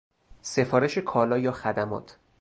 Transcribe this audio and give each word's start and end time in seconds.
سفارش 0.41 0.97
کالا 0.97 1.37
یا 1.37 1.51
خدمات 1.51 2.17